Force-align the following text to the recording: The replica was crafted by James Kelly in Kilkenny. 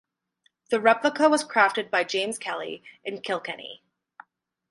The 0.71 0.81
replica 0.81 1.29
was 1.29 1.43
crafted 1.43 1.91
by 1.91 2.05
James 2.05 2.39
Kelly 2.39 2.81
in 3.05 3.21
Kilkenny. 3.21 3.83